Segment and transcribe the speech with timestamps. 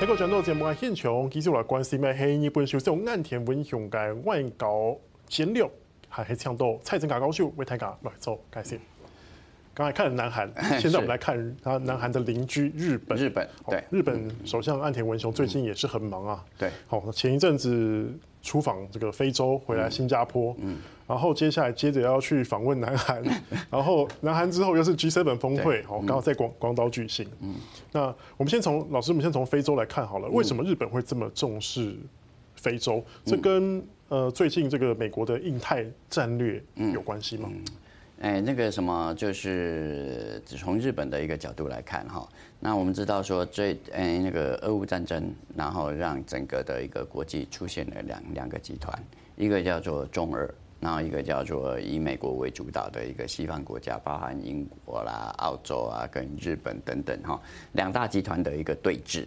[0.00, 4.96] 睇过转到节目嘅现场，其实来关心的系日本首相岸田文雄的外交
[5.26, 5.68] 战略，
[6.08, 8.80] 还系倡导蔡正甲教授为大家来做解释。
[9.78, 13.16] 刚才看了南韩， 现在我们来看啊，南韩的邻居日本。
[13.16, 16.44] 日本对，日本首相岸田文雄最近也是很忙啊。
[16.58, 20.52] 对，好，前一阵子出访这个非洲，回来新加坡。
[20.58, 20.78] 嗯。
[21.06, 23.22] 然后接下来接着要去访问南韩，
[23.70, 27.24] 然后南韩之后又是 G7 峰会，哦，刚好在广广岛举行。
[27.40, 27.54] 嗯，
[27.92, 30.28] 那我们先从老师，我们先从非洲来看好了。
[30.30, 31.96] 为什么日本会这么重视
[32.56, 33.00] 非洲？
[33.24, 36.60] 这跟呃最近这个美国的印太战略
[36.92, 37.48] 有关系吗？
[38.20, 48.92] 哎，那个什么，就是从日本的一个角度来看哈，那我们知道说这哎那个俄乌战争，然后让整个的一个国际出现了两两个集团，
[49.36, 50.52] 一个叫做中俄。
[50.80, 57.40] 然后一个叫做以美国为主导的一个西方国家，包含英国啦、澳洲啊、跟日本等等哈，
[57.72, 59.26] 两大集团的一个对峙。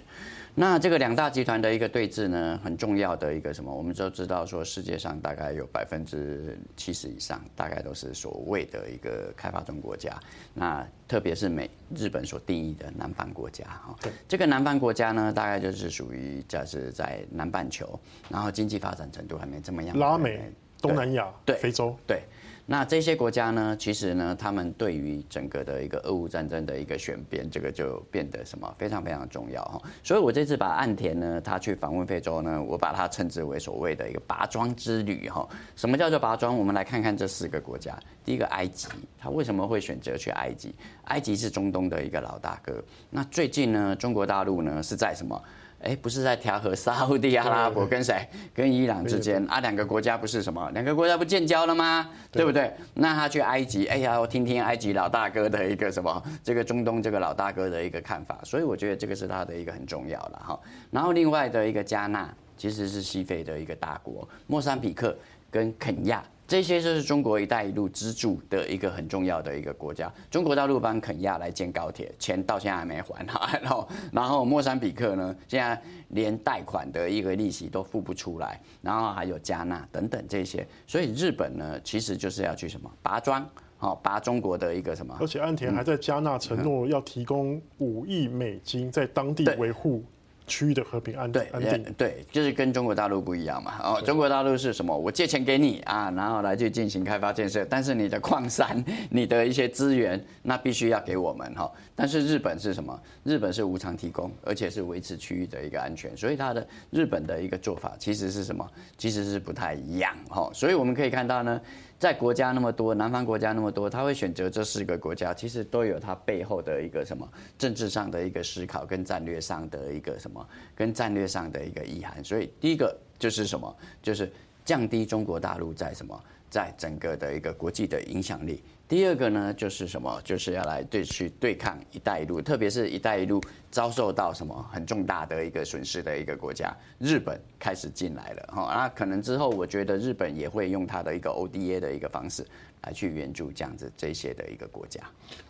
[0.53, 3.73] 那这个两大集团的一个对峙呢，很重要的一个什么？
[3.73, 10.20] 我们都知道说，世界上大概有百分之七十以上，大概都是所谓的一个开发中国家。
[10.54, 13.95] 那特别是美日本所定义的南方国家哈，
[14.28, 20.52] 这个南方国家呢，大概就是属于就是在南半球，然后经济发展程度还没这么样拉美。
[20.82, 22.24] 东南亚、对非洲，对，
[22.66, 29.82] 那这些国家呢，其实呢，他们对于整个的一个俄乌战争的一个选边，这个就变得什么非常非常重要哈。
[30.04, 35.48] 所以我这次把岸田呢，他去访问非洲呢，我把它称之为所谓的一个拔庄之旅哈。
[35.76, 36.58] 什么叫做拔庄？
[36.58, 37.98] 我们来看看这四个国家。
[38.23, 38.88] 第一个埃及，
[39.20, 40.73] 他为什么会选择去埃及？
[41.06, 42.84] 埃及是中东的一个老大哥。
[43.10, 45.40] 那最近呢，中国大陆呢是在什么？
[45.84, 48.28] 哎，不是在调和沙乌地阿拉伯跟谁？
[48.54, 50.70] 跟伊朗之间啊，两个国家不是什么？
[50.72, 52.10] 两个国家不建交了吗？
[52.32, 52.72] 对不对？
[52.94, 56.23] 那他去埃及，哎呀，我听听埃及老大哥的一个什么？
[56.44, 60.60] 这个中东这个老大哥的一个看法，所以我觉得这个是他的一个很重要了哈。
[60.92, 65.17] 然后另外的一个加纳，其实是西非的一个大国，莫桑比克
[65.50, 66.23] 跟肯亚。
[66.52, 70.12] 这些就是中国“一带一路”资助的一个很重要的一个国家。
[70.30, 73.58] 中国大陆帮肯亚来建高铁，钱到现在还没还哈。
[73.62, 78.60] 然后，然后莫桑比克呢，现在连贷款的一个利息都付不出来。
[78.82, 85.16] 然后还有加纳等等这些，所以日本呢，其实就是要去什么拔庄，好拔中国的一个什么。
[85.22, 90.04] 而且安田还在加纳承诺要提供五亿美金在当地维护。
[90.52, 93.76] 区域的和平安定，安定对对，就是跟中国大陆不一样嘛。
[93.82, 94.95] 哦，中国大陆是什么？
[94.95, 101.72] 我借钱给你啊，然后来去进行开发建设，但是你的矿山、 你的一些资源，那必须要给我们哈。
[101.95, 103.02] 但是日本是什么？
[103.23, 108.70] 日本是无偿提供，而且是维持区域的一个安全，所以它的日本的一个做法其实是什么？
[108.98, 110.50] 其实是不太一样哈。
[110.54, 111.61] 所以我们可以看到呢。
[112.02, 122.23] 在国家那么多，南方国家那么多，他会选择这四个国家，其实都有他背后的一个什么政治上的一个思考，跟战略上的一个什么，跟战略上的一个意涵。
[122.23, 124.34] 所以第一个就是什么，就是
[124.66, 126.20] 降低中国大陆在什么，
[126.50, 128.63] 在整个的一个国际的影响力。
[128.92, 130.22] 第二个呢，就是什么？
[130.22, 133.42] 就是要来对去对抗“一带一路”，特别是“一带一路”
[133.72, 138.69] 遭受到什么很重大的一个损失的一个国家，日本开始进来了哈。
[138.75, 142.46] 那可能之后，我觉得日本也会用它的一个 ODA 的一个方式
[142.81, 145.00] 来去援助这样子这些的一个国家。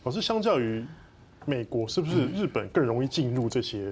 [0.03, 0.85] 可是，相较于
[1.47, 3.91] 美国，是不是日本更容易进入这些？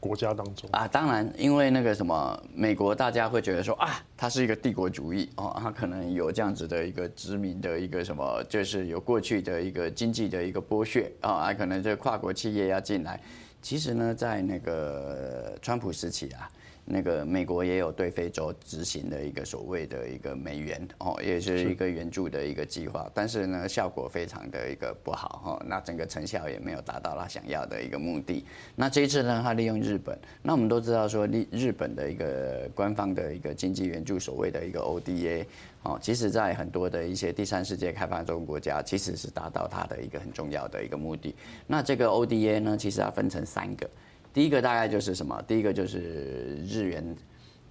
[0.00, 13.20] 国家当中啊，当然，因为那个什么，美国大家会觉得说啊，它是一个帝国主义哦，它可能有这样子的一个殖民的一个什么，就是有过去的一个经济的一个剥削啊，可能这跨国企业要进来。
[13.62, 16.50] 其实呢，在那个川普时期啊。
[16.88, 28.44] 那个美国也有对非洲执行的一个所谓的一个美元哦，也是一个援助的一个计划，但是呢，效果非常的一个不好哈，那整个成效也没有达到他想要的一个目的。
[28.76, 35.44] 那这一次呢，他利用日本，那我们都知道说，日日本的一个官方的一个经济援助，所谓的一个 ODA
[35.82, 41.34] 哦，其实在很多的一些第三世界开发中国家，其实是达到它的一个很重要的一个目的。
[41.66, 43.90] 那这个 ODA 呢，其实它分成三个。
[44.36, 45.42] 第一个大概就是什么？
[45.48, 47.16] 第一个就是日元，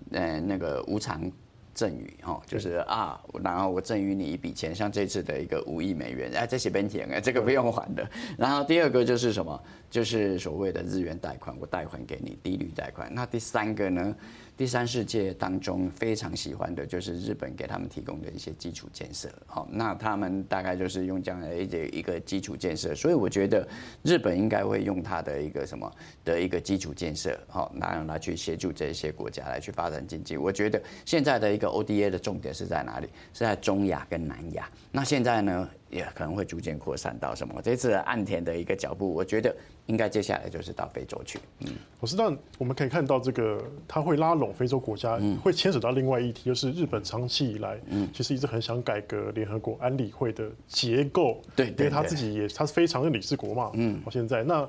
[0.09, 1.31] 呃，那个无偿
[1.75, 8.09] 赠与哈，就是啊，然后我赠予你一笔钱，像这次的一个五亿美元，哎，这写本钱哎，这个不用还的。
[8.37, 9.61] 然后第二个就是什么？
[9.91, 13.13] 就是所谓的日元贷款，我贷款给你，低率贷款。
[13.13, 14.15] 那第三个呢？
[14.57, 23.67] 第三世界当中非常喜欢的就是日本给他们提供的一些基础建设，好，那他们大概就是用这样的一个一个基础建设，所以我觉得
[24.01, 25.91] 日本应该会用它的一个什么
[26.23, 30.37] 的一个基础建设，好，那样来去协助这些国家来去发展经济。
[30.37, 33.07] 我觉得现在的一个 ODA 的重点是在哪里？
[33.33, 34.69] 是在中亚跟南亚。
[34.91, 35.69] 那现在呢？
[35.91, 37.61] 也可能会逐渐扩散到什么？
[37.61, 41.39] 这次岸田的一个脚步，我觉得应该接下来就是到非洲去。
[41.59, 41.69] 嗯，
[42.01, 54.67] 我知道我们可以看到这个，他会拉拢非洲国家，会牵扯到另外一题，就是日本长期以来，嗯，其实一直很想改革联合国安理会的结构，对，因为他自己也他是非常的理事国嘛，嗯，到现在那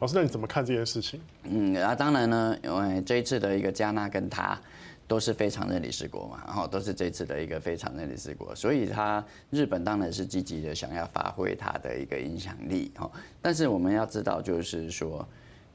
[0.00, 1.18] 老师，那你怎么看这件事情？
[1.44, 4.60] 嗯，啊，当然呢，因为这一次的一个加纳跟他。
[5.08, 13.10] 都是非常任理事国嘛，然后都是这次的一个非常任理事国，所以他日本当然是积极的想要发挥他的一个影响力哈。
[13.40, 15.24] 但是我们要知道，就是说，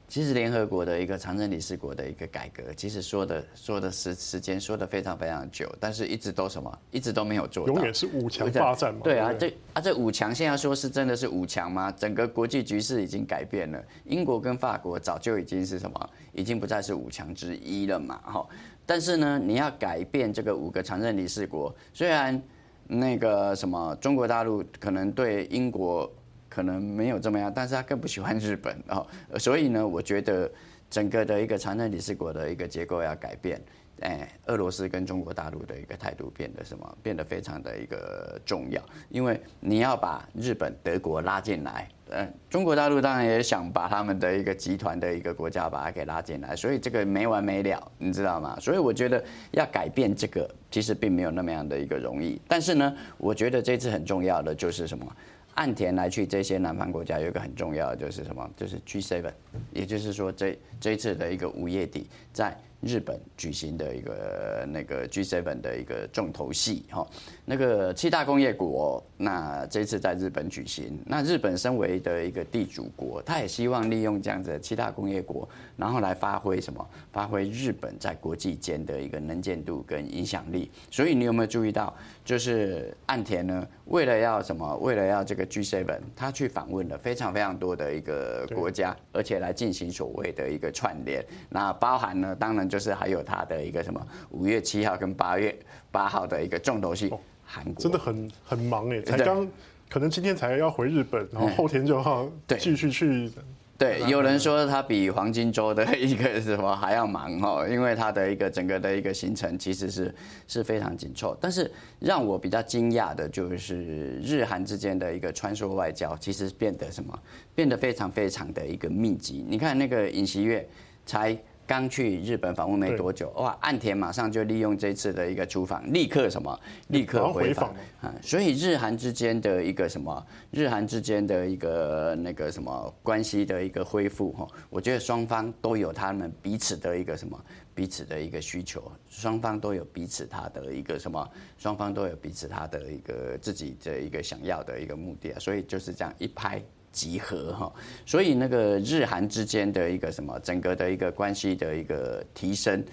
[0.06, 7.72] 其实联合国的一个常任理事国的一个改革，其实说的说的时时间说的非常非常久，但是一直都什么，一直都没有做到。
[7.72, 9.00] 永远是五强霸占嘛。
[9.02, 11.90] 对啊，这啊这五强现在说是真的是五强吗？
[11.90, 18.46] 整个国际局势已经改变了，英国跟法国早就已经是什么，已经不再是五强之一了嘛，哈。
[18.84, 22.40] 但是呢，你要改变这个五个常任理事国，虽然
[22.86, 26.10] 那个什么中国大陆可能对英国
[26.48, 29.06] 可能没有这么样，但是他更不喜欢日本哦，
[29.38, 30.50] 所以呢，我觉得
[30.90, 33.60] 整个的一个常任理事国的一个结构要改变。
[34.02, 36.98] 哎，俄罗斯跟中国大陆的一个态度变得什么？
[37.02, 48.58] 变得非常的一个重要，因为你要把日本、德国拉进来，嗯，中国大陆当然也想把他们的一个集团的一个国家把它给拉进来，所以这个没完没了，你知道吗？
[48.60, 49.22] 所以我觉得
[49.52, 52.40] 要改变这个，其实并没有那么样的一个容易。
[52.48, 55.06] 但是呢，我觉得这次很重要的就是什么？
[55.54, 58.50] 岸田来去这些南方国家，有一个很重要的就是什么？
[58.56, 59.30] 就是 G7，
[59.70, 62.56] 也就是说这这一次的一个五月底在。
[62.82, 67.06] 日本举行的一个那个 G7 的一个重头戏哈，
[67.44, 76.84] 那个七大工业国，那这次在日本举行，那日本身为的一个地主国，他也希望利用这样子的七大工业国，然后来发挥什么？
[77.12, 80.68] 发挥日本在国际间的一个能见度跟影响力。
[80.90, 81.94] 所以你有没有注意到，
[82.24, 84.76] 就是岸田呢，为了要什么？
[84.78, 85.86] 为了要这个 G7，
[86.16, 92.68] 他去访问了非常非常多的一个国家，而且来进行所谓的一个串联，那包含呢，当然。
[92.72, 95.54] 就是还有他的一个什么五月七号跟八月
[95.90, 97.12] 八号的一个重头戏，
[97.44, 99.46] 韩国真的很很忙哎，才刚
[99.90, 103.30] 可能今天才要回日本，然后后天就要继续去。
[103.76, 110.14] 对，有人说他比黄金周的一个什么还要忙哦，因为他的一个整个的一个行程其实是
[110.48, 111.36] 是非常紧凑。
[111.38, 117.18] 但是让我比较惊讶的就是日韩之间的一个穿梭外交，其实变得什么
[117.54, 119.44] 变得非常非常的一个密集。
[119.46, 120.66] 你看那个尹锡悦
[121.04, 121.36] 才。
[121.72, 123.56] 刚去日本访问没多久，哇！
[123.62, 126.60] 岸田马上就利用这次的一个出访，立刻什么？
[126.88, 128.14] 立刻回访啊！
[128.20, 130.26] 所以日韩之间的一个什么？
[130.50, 134.46] 日韩之间的一个那个什么关系的一个恢复哈？
[134.68, 137.42] 我觉得双方都有他们彼此的一个什么？
[137.74, 141.26] 彼此的一个需求，双方都有彼此他的一个什么？
[141.56, 145.38] 双方都有彼此他的一个自己的一个想要的一个目的啊！
[145.38, 146.62] 所以就是这样一拍。
[146.92, 147.72] 集合哈，
[148.06, 152.84] 所以那个日韩之间的一个什么，整个的一个关系的一个提升，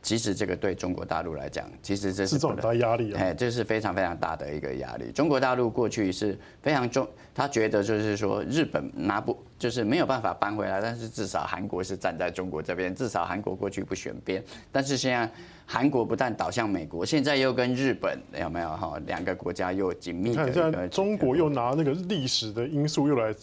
[0.00, 5.10] 其实这个对中国大陆来讲，其实这是很大压力啊，哎，这是非常非常大的一个压力。
[5.12, 9.36] 中国大陆过去是非常重，他觉得就是说日本拿不。
[9.60, 14.42] 就是没有办法搬回来，但是至少韩国是站在中国这边，至少韩国过去不选边。
[14.72, 15.30] 但是现在
[15.72, 20.52] 韩国不但倒向美国，现在又跟日本有没有哈两个国家又紧密的。
[20.52, 23.34] 现在中国又拿那个历史的因素又来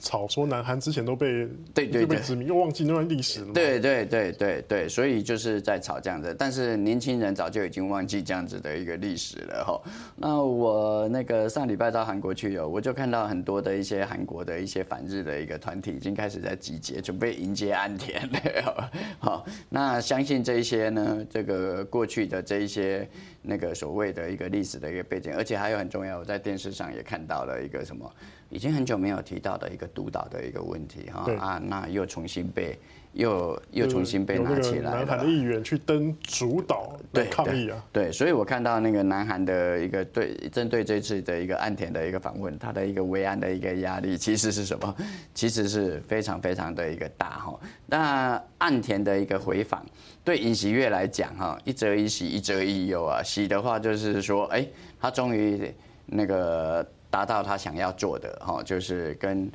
[0.00, 3.52] 吵，说南韩之前都被对对被殖民，又忘记那段历史了。
[3.52, 6.34] 对对对对对，所以就是在吵这样子。
[6.38, 9.80] 但是年轻人早就已经忘记这样子的一个历史了哈。
[10.14, 15.58] 那我那个上礼拜到韩国去有，我就看到很多的一些韩国的一些反日的一个。
[15.64, 18.90] 团体已经开始在集结，准备迎接安田了。
[19.18, 23.08] 好，那相信这一些呢，这个过去的这一些
[23.40, 28.14] 那个所谓的一个历史的一个背景，而且还有很重要，我在电视上也看到了一个什么，
[28.50, 32.78] 已经很久没有提到的一个督导的一个问题哈啊，那又重新被。
[33.14, 34.96] 又又重新被拿起来了。
[34.98, 44.96] 南韩的议员去登主岛对抗议啊，对，所以我看到那个南韩的一个对针对这次的一个岸田的一个访问，他的一个维安的一个压力其实是什么？
[45.32, 47.58] 其实是非常非常的一个大哈。
[47.86, 49.84] 那岸田的一个回访，
[50.24, 53.22] 对尹锡悦来讲哈，一则一喜，一则一忧啊。
[53.22, 54.66] 喜的话就是说，哎，
[55.00, 55.72] 他终于
[56.06, 59.50] 那个达到他想要做的哈，就是跟。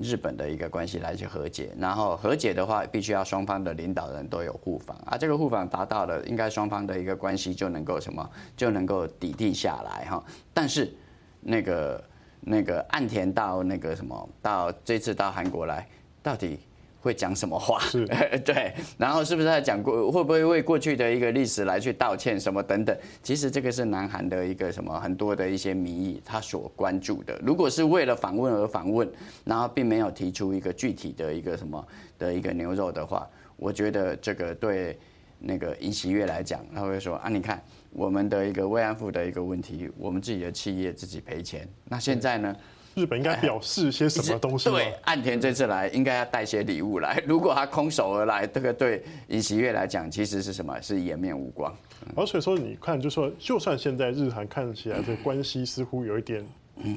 [0.00, 10.22] 日本的一个关系来去和解，然后和解的话，必须要双方的领导人都有互访啊，这个互访达到了，应该双方的一个关系就能够什么，就能够抵定下来哈。
[10.54, 10.92] 但是
[11.40, 12.04] 那个
[12.40, 15.86] 那个岸田到那个什么，到这次到韩国来，
[16.22, 16.58] 到底
[17.00, 17.78] 会讲什么话？
[17.80, 18.06] 是，
[18.44, 20.10] 对，然后是不是在讲过？
[20.10, 22.96] 会不会为过去的一个历史来去道歉什么等等？
[23.22, 27.38] 其实这个是南韩的一个什么很多的一些民意他所关注的。
[27.42, 29.08] 如果是为了访问而访问，
[29.44, 31.86] 然后并没有提出一个具体的一个什么
[32.18, 34.98] 的一个牛肉的话，我觉得这个对
[35.38, 37.62] 那个尹锡悦来讲，他会说啊，你看
[37.92, 42.56] 我们的一个慰安妇的一个问题，我们自己的企业自己赔钱，那现在呢？
[42.98, 44.68] 日本应该表示些什么东西？
[44.68, 47.22] 对，岸田这次来应该要带些礼物来。
[47.24, 50.80] 如果他空手而来，这个对尹锡悦来讲，其实是什么？
[50.82, 51.72] 是颜面无光。
[52.16, 56.44] 而所以说，你看，就说就算现在日韩看起来这个关系似乎有一点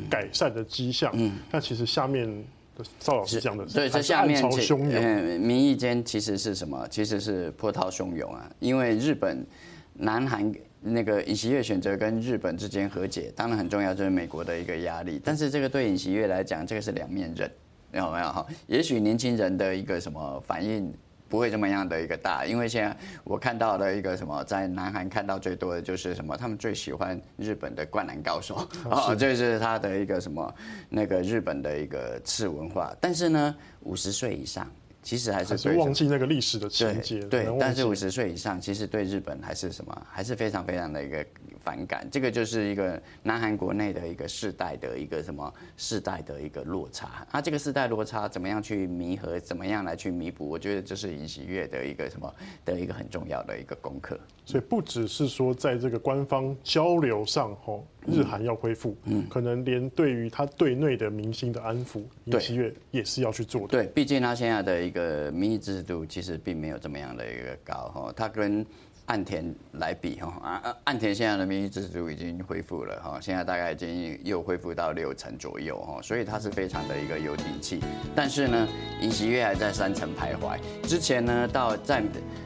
[0.09, 2.27] 改善的迹象，嗯，但其实下面
[2.75, 6.87] 的赵老师讲的，对，这下面嗯，民意间其实是什么？
[6.89, 9.45] 其实是波涛汹涌啊，因为日本、
[9.93, 10.51] 南韩。
[10.83, 15.21] 那个尹锡悦选择跟日本之间和解，当然很重要，就是美国的一个压力。
[15.23, 17.49] 但是这个对尹锡悦来讲，这个是两面刃，
[17.91, 18.43] 有没有哈？
[18.65, 20.91] 也许年轻人的一个什么反应
[21.29, 30.53] 不会这么样的一个大，因为现在我看到的一个什么，在南韩看到最多的就是什么，他们最喜欢日本的灌篮高手哦，这是他的一个什么
[30.89, 32.91] 那个日本的一个次文化。
[32.99, 34.67] 但是呢，五十岁以上。
[35.03, 41.25] 其实还是，还是忘记那个历史的情节，对，对，但是五十岁以上，其实对日本还是什么，还是非常非常的一个
[41.63, 42.07] 反感。
[42.11, 47.25] 这个就是一个南韩国内的一个世代的一个什么世代的一个落差。
[47.31, 50.49] 那这个世代落差怎么样去弥合，怎么样来去弥补？
[50.49, 52.33] 我觉得这是尹喜悦的一个什么
[52.65, 54.19] 的一个很重要的一个功课。
[54.45, 63.67] 所以不只是说在这个官方交流上，吼，日韩要恢复，嗯，可能连对于他对内的民心的安抚，尹喜悦也是要去做的。
[63.67, 68.65] 对，毕竟他现在的一个民意支持度其实并没有这么样的一个高，哈，他跟。
[69.11, 77.81] 岸田来比哈啊，岸田现在的民意支持度已经恢复了哈，现在大概已经又恢复到六成左右哈，所以他是非常的一个有底气。
[78.15, 78.65] 但是呢，
[79.01, 80.57] 尹锡悦还在三成徘徊。
[80.87, 82.01] 之前呢，到在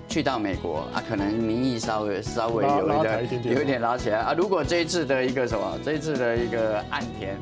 [0.07, 4.34] 去到美国啊，可能民意稍微稍微有一点有一点拉起来啊。
[4.34, 7.38] 如果这一次的一个什么，这一次的一个岸田。